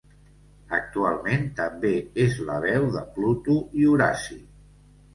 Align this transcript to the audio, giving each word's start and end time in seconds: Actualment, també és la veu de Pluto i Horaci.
Actualment, 0.77 1.45
també 1.61 1.93
és 2.25 2.41
la 2.49 2.57
veu 2.67 2.91
de 2.99 3.07
Pluto 3.19 3.63
i 3.85 3.89
Horaci. 3.95 4.45